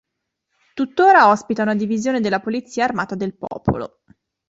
[0.73, 3.99] Tuttora ospita una divisione della Polizia armata del popolo.